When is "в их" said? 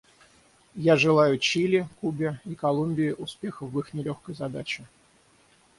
3.69-3.93